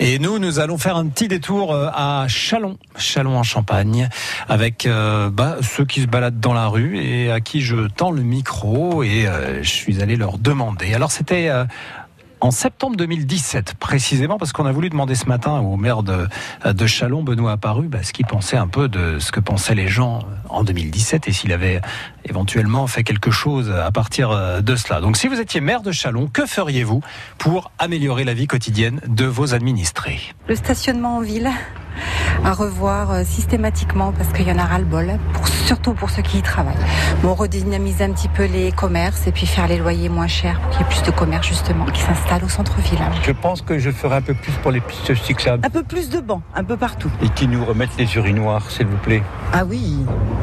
[0.00, 4.08] Et nous, nous allons faire un petit détour euh, à Chalon, Chalon en Champagne,
[4.48, 8.10] avec euh, bah, ceux qui se baladent dans la rue et à qui je tends
[8.10, 10.94] le micro et euh, je suis allé leur demander.
[10.94, 11.64] Alors c'était euh,
[12.44, 16.28] en septembre 2017, précisément, parce qu'on a voulu demander ce matin au maire de,
[16.70, 19.88] de Chalon, Benoît Apparu, bah, ce qu'il pensait un peu de ce que pensaient les
[19.88, 20.18] gens
[20.50, 21.80] en 2017 et s'il avait
[22.24, 25.00] éventuellement fait quelque chose à partir euh, de cela.
[25.00, 27.02] Donc si vous étiez maire de Chalon, que feriez-vous
[27.38, 30.20] pour améliorer la vie quotidienne de vos administrés?
[30.48, 31.50] Le stationnement en ville
[32.44, 36.38] à revoir euh, systématiquement parce qu'il y en a ras-le-bol, pour, surtout pour ceux qui
[36.38, 36.74] y travaillent.
[37.22, 40.70] Bon, redynamiser un petit peu les commerces et puis faire les loyers moins chers pour
[40.70, 42.98] qu'il y ait plus de commerces justement qui s'installent au centre-ville.
[43.22, 45.64] Je pense que je ferai un peu plus pour les pistes cyclables.
[45.64, 47.10] Un peu plus de bancs, un peu partout.
[47.22, 49.22] Et qui nous remettent les urinoirs, s'il vous plaît.
[49.52, 49.98] Ah oui,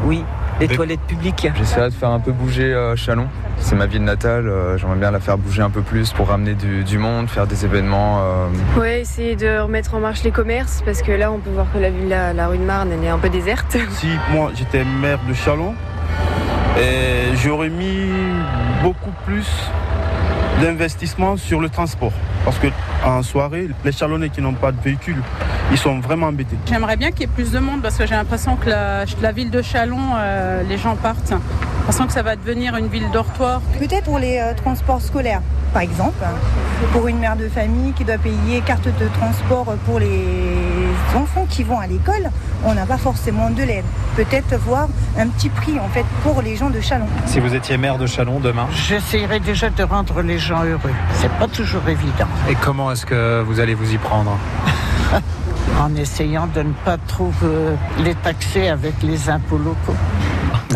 [0.06, 0.24] oui.
[0.62, 1.48] Les toilettes publiques.
[1.56, 3.28] J'essaierai de faire un peu bouger euh, Chalon.
[3.58, 6.54] C'est ma ville natale, euh, j'aimerais bien la faire bouger un peu plus pour ramener
[6.54, 8.20] du, du monde, faire des événements.
[8.22, 8.80] euh.
[8.80, 11.78] Ouais, essayer de remettre en marche les commerces parce que là on peut voir que
[11.80, 13.76] la ville, la, la rue de Marne, elle est un peu déserte.
[13.92, 15.74] Si moi j'étais maire de Chalon,
[17.44, 18.10] j'aurais mis
[18.84, 19.48] beaucoup plus
[20.62, 22.14] d'investissement sur le transport.
[22.46, 22.68] Parce que
[23.06, 25.22] en soirée, les Chalonnais qui n'ont pas de véhicule,
[25.72, 26.56] ils sont vraiment embêtés.
[26.68, 29.32] J'aimerais bien qu'il y ait plus de monde parce que j'ai l'impression que la, la
[29.32, 31.28] ville de Chalon, euh, les gens partent.
[31.28, 33.62] J'ai l'impression que ça va devenir une ville dortoir.
[33.80, 35.42] Peut-être pour les euh, transports scolaires,
[35.74, 36.24] par exemple.
[36.94, 40.24] Pour une mère de famille qui doit payer carte de transport pour les
[41.16, 42.30] enfants qui vont à l'école,
[42.66, 43.86] on n'a pas forcément de l'aide.
[44.16, 47.08] Peut-être voir un petit prix en fait pour les gens de Chalon.
[47.26, 50.94] Si vous étiez maire de Chalon demain J'essayerai déjà de rendre les gens heureux.
[51.14, 52.28] C'est pas toujours évident.
[52.50, 54.38] Et comment est-ce que vous allez vous y prendre?
[55.82, 59.96] En essayant de ne pas trop euh, les taxer avec les impôts locaux.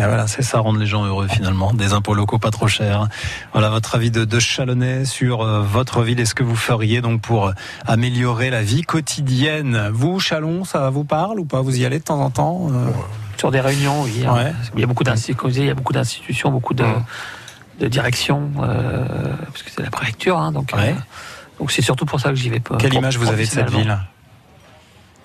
[0.00, 1.72] Ah, voilà, c'est ça, rendre les gens heureux finalement.
[1.72, 3.06] Des impôts locaux pas trop chers.
[3.52, 7.00] Voilà votre avis de, de Chalonnais sur euh, votre ville et ce que vous feriez
[7.02, 7.52] donc pour euh,
[7.86, 9.90] améliorer la vie quotidienne.
[9.92, 11.60] Vous, Chalon, ça vous parle ou pas?
[11.60, 12.88] Vous y allez de temps en temps euh?
[13.36, 14.24] Sur des réunions, oui.
[14.26, 14.34] hein.
[14.34, 14.52] Ouais.
[14.74, 16.84] Il y a beaucoup d'institutions, il y a beaucoup d'institutions, beaucoup de,
[17.78, 19.04] de directions, euh,
[19.52, 20.74] parce que c'est la préfecture, hein, donc.
[20.74, 20.92] euh,
[21.60, 22.76] donc c'est surtout pour ça que j'y vais pas.
[22.76, 23.96] Quelle image vous avez de cette ville?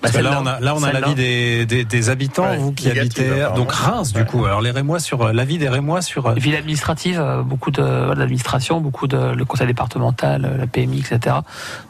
[0.01, 0.99] Parce que là, on a, là, on a celle-là.
[1.01, 4.45] l'avis des, des, des habitants, Ouais, vous qui habitez donc Reims, du coup.
[4.45, 6.25] Alors les Rémois sur euh, l'avis des Rémois sur.
[6.27, 7.83] euh, Ville administrative, euh, beaucoup de
[8.15, 11.35] l'administration, beaucoup de le conseil départemental, euh, la PMI, etc.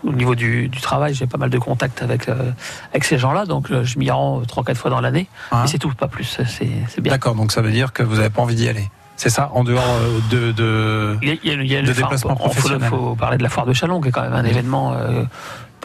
[0.06, 2.52] Au niveau du, du travail, j'ai pas mal de contacts avec euh,
[2.92, 5.68] avec ces gens-là, donc euh, je m'y rends trois quatre fois dans l'année, Hein mais
[5.70, 6.38] c'est tout, pas plus.
[6.48, 7.12] C'est bien.
[7.14, 8.90] D'accord, donc ça veut dire que vous n'avez pas envie d'y aller.
[9.16, 11.76] C'est ça, en dehors euh, de, de, Il y a, il y a- il y
[11.78, 14.24] a de déplacements on- on- faut, parler de la foire de Chalon, qui est quand
[14.24, 14.94] même un événement.
[14.98, 15.24] euh,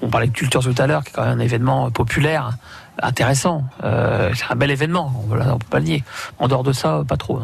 [0.02, 2.56] on parlait de culture tout à l'heure, qui est quand même un événement populaire,
[3.02, 3.64] intéressant.
[3.84, 6.04] Euh, c'est un bel événement, on ne peut pas le nier.
[6.38, 7.40] En dehors de ça, pas trop.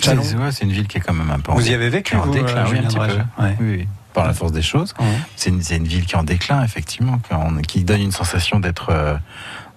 [0.00, 2.16] C'est ouais, une ville qui est quand même un peu en Vous y avez vécu,
[2.16, 3.42] en vous, déclin, euh, oui, un petit peu.
[3.42, 3.56] Ouais.
[3.60, 4.94] Oui, oui, par la force des choses.
[5.36, 8.88] C'est une, ville qui est en déclin, effectivement, qui, en- qui donne une sensation d'être
[8.90, 9.14] euh,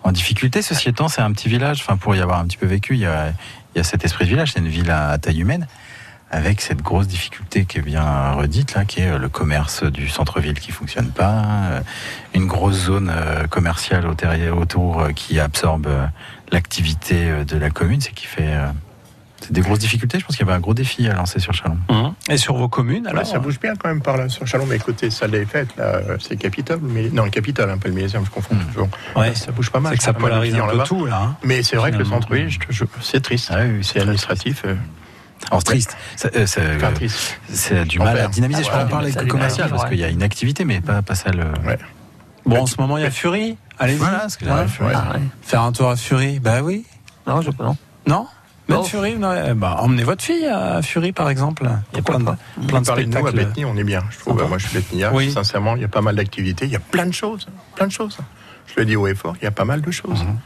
[0.04, 0.62] en difficulté.
[0.62, 1.82] Ceci étant, c'est un petit village.
[1.82, 3.30] Enfin, pour y avoir un petit peu vécu, il y a,
[3.76, 4.54] il y a cet esprit de village.
[4.54, 5.68] C'est une ville à, à taille humaine,
[6.34, 10.10] avec cette grosse difficulté qui est bien redite là, qui est euh, le commerce du
[10.10, 11.80] centre-ville qui fonctionne pas, euh,
[12.34, 15.88] une grosse zone euh, commerciale autour qui absorbe
[16.52, 18.54] l'activité de la commune, c'est qui fait
[19.42, 20.20] c'est des grosses difficultés.
[20.20, 21.78] Je pense qu'il y avait un gros défi à lancer sur Chalon.
[22.30, 24.66] Et sur vos communes, alors Ouais, ça bouge bien quand même par là sur Chalon,
[24.66, 27.90] mais côté salle des fêtes, là, euh, c'est Capitole, mais non, le Capitole, un peu
[27.90, 28.88] le Millésium, je confonds toujours.
[29.16, 29.30] Ouais.
[29.30, 29.92] Là, ça bouge pas mal.
[29.92, 30.84] C'est que ça pas mal de polarise un peu là-bas.
[30.86, 33.52] tout, là, hein, mais c'est vrai que le centre-ville, je c'est triste.
[33.82, 34.64] c'est administratif.
[34.66, 34.76] euh,
[35.54, 37.40] Alors triste, ça, euh, ça, euh, Enfin, triste.
[37.50, 38.62] c'est du mal à dynamiser.
[38.62, 38.84] Ah, je voilà.
[38.86, 39.90] peux en parler avec le commercial parce ouais.
[39.90, 41.46] qu'il y a une activité, mais pas, pas celle.
[42.46, 43.58] Bon, en ce moment, il y a Fury.
[43.80, 43.98] Allez-y.
[43.98, 44.52] Voilà, ce que Ouais.
[44.52, 44.94] ouais.
[44.94, 45.22] Ah, ouais.
[45.42, 46.40] Faire un tour à Fury.
[46.40, 46.86] Bah oui.
[47.26, 47.78] Non, je non.
[48.06, 48.28] Non?
[48.68, 48.84] Même Non.
[48.84, 51.70] Fury non, eh ben, Emmenez votre fille à Fury, par exemple.
[51.94, 52.36] Il y a plein de, plein
[52.82, 53.32] de nous à spectacles.
[53.34, 54.04] Bethany, on est bien.
[54.10, 55.14] Je trouve, moi, je suis Bethanyard.
[55.14, 55.32] Oui.
[55.32, 56.66] Sincèrement, il y a pas mal d'activités.
[56.66, 57.48] Il y a plein de choses.
[57.76, 58.18] Plein de choses.
[58.68, 60.24] Je le dis haut et fort, il y a pas mal de choses.
[60.24, 60.38] Mhm.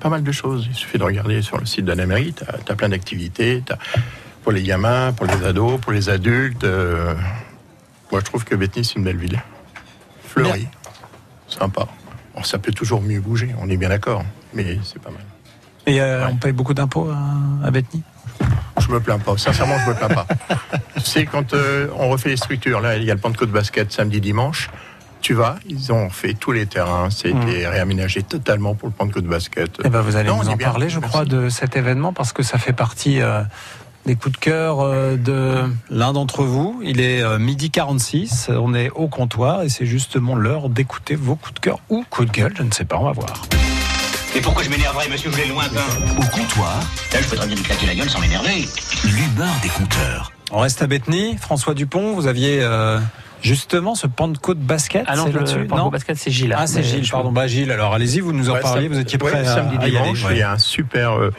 [0.00, 0.66] Pas mal de choses.
[0.68, 2.34] Il suffit de regarder sur le site de la mairie.
[2.34, 3.62] Tu as, plein d'activités.
[4.44, 6.64] Pour les gamins, pour les ados, pour les adultes.
[6.64, 7.14] euh,
[8.12, 9.42] Moi, je trouve que Bethany, c'est une belle ville.
[10.28, 10.68] Fleurie.
[11.48, 11.86] Sympa.
[12.34, 14.22] Bon, ça peut toujours mieux bouger, on est bien d'accord.
[14.52, 15.20] Mais c'est pas mal.
[15.86, 18.02] Et euh, on paye beaucoup d'impôts à, à Bethany
[18.80, 20.26] Je me plains pas, sincèrement, je me plains pas.
[21.04, 24.20] C'est quand euh, on refait les structures, là, il y a le Pentecôte basket samedi,
[24.20, 24.70] dimanche.
[25.20, 29.70] Tu vas, ils ont fait tous les terrains, c'était réaménagé totalement pour le Pentecôte basket.
[29.84, 31.10] Eh ben, vous allez Non, nous en bien, parler, je merci.
[31.12, 33.42] crois, de cet événement parce que ça fait partie euh,
[34.06, 36.80] des coups de cœur euh, de l'un d'entre vous.
[36.84, 41.36] Il est euh, midi 46, on est au comptoir et c'est justement l'heure d'écouter vos
[41.36, 43.32] coups de cœur ou coups de gueule, je ne sais pas, on va voir.
[44.36, 45.80] Et pourquoi je m'énerverais, monsieur Vous êtes lointain
[46.18, 46.80] Au comptoir,
[47.12, 48.66] Là, je peux très bien lui claquer la gueule sans m'énerver.
[49.04, 50.32] l'humeur des compteurs.
[50.50, 51.36] On reste à Bethany.
[51.40, 52.98] François Dupont, vous aviez euh,
[53.44, 56.54] Justement, ce Pentecôte basket, Ah non, c'est le Pentecôte basket, c'est Gilles.
[56.56, 57.30] Ah, c'est Gilles, pardon.
[57.30, 59.76] Bah, Gilles, alors allez-y, vous nous en Ouais, parliez, vous étiez ouais, prêt à, samedi
[59.78, 60.12] à y aller.
[60.12, 60.32] dimanche, ouais.
[60.32, 61.30] il y a un super euh,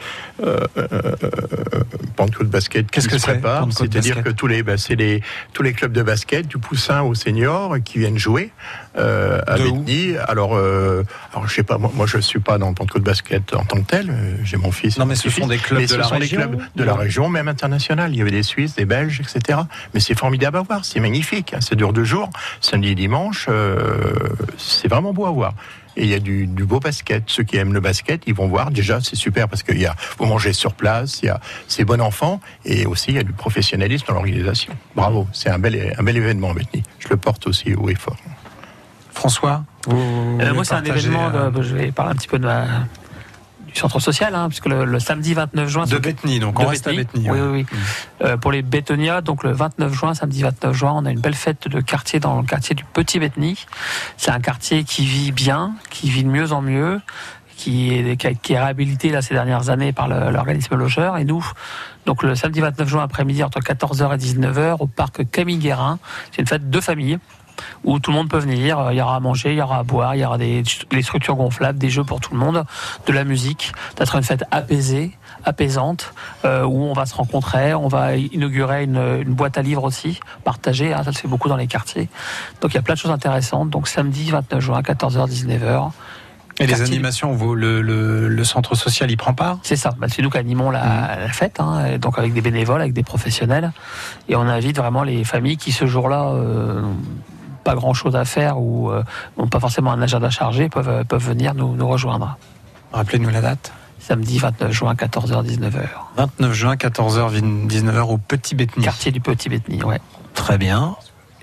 [0.44, 1.82] euh, euh, euh,
[2.14, 3.66] Pentecôte basket Qu'est-ce qui que se c'est, prépare.
[3.72, 5.20] C'est-à-dire que tous les, bah, c'est les,
[5.52, 8.52] tous les clubs de basket, du poussin au senior, qui viennent jouer
[8.96, 10.16] euh, à Bétheny.
[10.28, 13.54] Alors, euh, alors, je sais pas, moi, moi je suis pas dans le Pentecôte basket
[13.54, 14.14] en tant que tel.
[14.44, 14.98] J'ai mon fils.
[14.98, 16.84] Non, mais ce sont des clubs Mais de ce la sont des région clubs de
[16.84, 17.00] la Ouais.
[17.04, 18.12] région, même internationale.
[18.14, 19.58] Il y avait des Suisses, des Belges, etc.
[19.94, 20.84] Mais c'est formidable à voir.
[20.84, 21.52] C'est magnifique.
[21.54, 21.60] hein.
[21.60, 22.30] Ça dure deux jours,
[22.60, 23.46] samedi et dimanche.
[23.48, 24.14] euh,
[24.56, 25.54] c'est vraiment beau à voir.
[25.98, 27.22] Et il y a du, du beau basket.
[27.26, 28.70] Ceux qui aiment le basket, ils vont voir.
[28.70, 31.84] Déjà, c'est super parce qu'il y a, vous mangez sur place, il y a, c'est
[31.84, 34.74] bon enfant, et aussi il y a du professionnalisme dans l'organisation.
[34.94, 35.26] Bravo.
[35.32, 36.82] C'est un bel, un bel événement, Bethany.
[36.98, 38.16] Je le porte aussi haut et fort.
[39.16, 41.30] François vous Euh, moi, c'est un événement.
[41.34, 42.66] euh, de- je vais parler un petit peu de ma-
[43.66, 45.84] du centre social, hein, puisque le, le samedi 29 juin.
[45.86, 47.30] De Bethany, donc de on reste à Oui, ouais.
[47.30, 47.66] oui, oui.
[48.22, 51.34] Euh, pour les Béthonias, donc le 29 juin, samedi 29 juin, on a une belle
[51.34, 53.66] fête de quartier dans le quartier du Petit Bethany.
[54.16, 57.00] C'est un quartier qui vit bien, qui vit de mieux en mieux,
[57.56, 61.16] qui est, qui a- qui est réhabilité là, ces dernières années par l'organisme logeur.
[61.18, 61.44] Et nous,
[62.06, 65.98] donc le samedi 29 juin après-midi, entre 14h et 19h, au parc Camille Guérin,
[66.32, 67.18] c'est une fête de famille
[67.84, 68.88] où tout le monde peut venir.
[68.90, 71.02] Il y aura à manger, il y aura à boire, il y aura des, des
[71.02, 72.64] structures gonflables, des jeux pour tout le monde,
[73.06, 73.72] de la musique.
[73.98, 76.12] Ça sera une fête apaisée, apaisante,
[76.44, 77.74] euh, où on va se rencontrer.
[77.74, 80.92] On va inaugurer une, une boîte à livres aussi, partagée.
[80.92, 82.08] hein, ça se fait beaucoup dans les quartiers.
[82.60, 83.70] Donc il y a plein de choses intéressantes.
[83.70, 85.90] Donc samedi 29 juin, 14h, 19h.
[86.58, 89.58] Et les animations, vous, le, le, le centre social y prend part?
[89.62, 91.20] C'est ça, bah, c'est nous qui animons la, Mm.
[91.20, 93.72] la fête, hein, donc avec des bénévoles, avec des professionnels.
[94.30, 96.80] Et on invite vraiment les familles qui, ce jour-là, euh,
[97.66, 99.02] pas grand-chose à faire ou euh,
[99.36, 102.36] n'ont pas forcément un agenda chargé, peuvent, peuvent venir nous, nous rejoindre.
[102.92, 103.72] Rappelez-nous la date.
[103.98, 105.80] Samedi 29 juin, 14h, 19h.
[106.16, 108.84] 29 juin, 14h, 19h au Petit Bethany.
[108.84, 110.00] Quartier du Petit Bethany, ouais.
[110.34, 110.94] Très bien.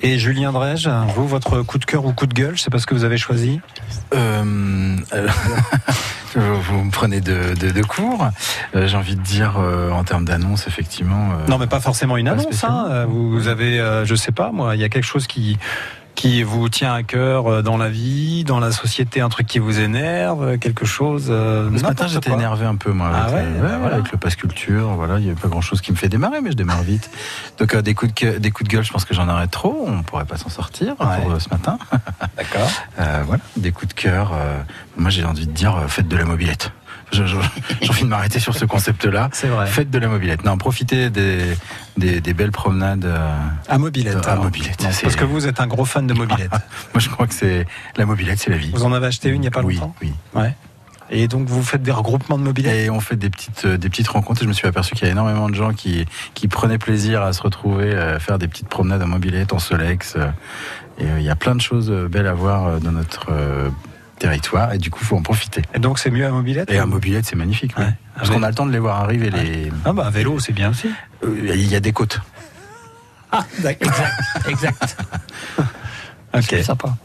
[0.01, 2.85] Et Julien Drège, vous, votre coup de cœur ou coup de gueule, c'est pas ce
[2.85, 3.59] que vous avez choisi
[4.13, 5.27] Euh, euh,
[6.35, 8.29] vous me prenez de, de, de cours.
[8.75, 11.31] Euh, J'ai envie de dire, euh, en termes d'annonce, effectivement.
[11.33, 12.63] euh, Non, mais pas forcément une annonce.
[12.63, 12.87] Hein.
[12.89, 15.57] Euh, Vous avez, euh, je sais pas, moi, il y a quelque chose qui
[16.23, 19.59] qui vous tient à cœur euh, dans la vie, dans la société, un truc qui
[19.59, 21.27] vous énerve, euh, quelque chose.
[21.29, 23.95] euh, Ce matin, j'étais énervé un peu, moi, Ah avec, ouais, le, bah ouais, voilà.
[23.97, 24.87] avec le pass culture.
[24.95, 27.09] Voilà, il n'y a pas grand chose qui me fait démarrer, mais je démarre vite.
[27.59, 29.83] Donc, euh, des, coups de, des coups de gueule, je pense que j'en aurais trop.
[29.85, 31.21] On pourrait pas s'en sortir Ouais.
[31.23, 31.77] pour euh, ce matin.
[32.37, 32.69] D'accord.
[32.99, 34.31] Euh, voilà, des coups de cœur.
[34.33, 34.61] euh,
[34.95, 36.71] moi, j'ai envie de dire, euh, faites de la mobilette.
[37.13, 39.29] J'ai envie de m'arrêter sur ce concept-là.
[39.33, 39.67] C'est vrai.
[39.67, 40.43] Faites de la mobilette.
[40.43, 41.39] Non, profitez des,
[41.97, 43.05] des, des belles promenades.
[43.05, 43.37] euh,
[43.69, 44.27] À mobilette.
[44.27, 46.51] À mobilette, Non, Parce que vous êtes un gros fan de mobilette.
[46.93, 47.65] Moi, je crois que c'est
[47.97, 48.71] la mobilette, c'est la vie.
[48.73, 50.11] vous en avez acheté une il y a pas oui, longtemps oui.
[50.35, 50.55] Ouais.
[51.09, 53.89] Et donc vous faites des regroupements de mobilette Et on fait des petites, euh, des
[53.89, 56.47] petites rencontres et je me suis aperçu qu'il y a énormément de gens qui, qui
[56.47, 60.15] prenaient plaisir à se retrouver, à faire des petites promenades en mobilette, en Solex.
[60.15, 60.27] euh,
[60.97, 63.27] Et euh, il y a plein de choses euh, belles à voir euh, dans notre
[63.31, 63.69] euh,
[64.27, 65.61] territoire et du coup, faut en profiter.
[65.75, 67.73] Et donc c'est mieux à mobilette Et à mobilette, c'est magnifique.
[67.77, 67.83] oui.
[67.83, 67.93] Ouais.
[68.15, 69.29] Parce Ah, qu'on a le temps de les voir arriver.
[69.29, 69.71] Les...
[69.85, 70.87] Ah bah à vélo c'est bien aussi.
[71.23, 72.19] Euh, Il y a des côtes.
[73.31, 73.89] Ah d'accord.
[74.47, 74.97] Exact, exact.
[76.33, 76.43] ok.
[76.47, 76.95] C'est sympa.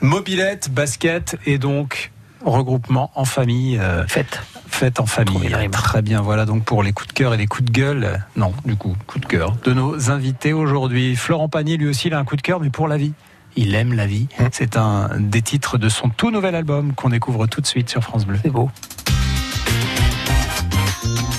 [0.00, 2.10] Mobilette, basket et donc
[2.44, 3.78] regroupement en famille.
[3.78, 4.40] euh, Fête.
[4.68, 5.54] Fête en famille.
[5.70, 8.24] Très bien, voilà donc pour les coups de cœur et les coups de gueule.
[8.36, 11.14] Non, du coup, coup de cœur de nos invités aujourd'hui.
[11.16, 13.12] Florent Pagny, lui aussi, il a un coup de cœur, mais pour la vie.
[13.56, 14.26] Il aime la vie.
[14.52, 18.02] C'est un des titres de son tout nouvel album qu'on découvre tout de suite sur
[18.02, 18.38] France Bleu.
[18.42, 18.70] C'est beau.